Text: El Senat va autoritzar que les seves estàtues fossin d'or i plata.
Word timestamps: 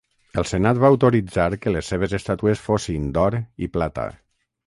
El 0.41 0.45
Senat 0.51 0.79
va 0.83 0.87
autoritzar 0.93 1.45
que 1.65 1.73
les 1.75 1.91
seves 1.93 2.17
estàtues 2.19 2.65
fossin 2.69 3.05
d'or 3.19 3.39
i 3.67 3.73
plata. 3.79 4.09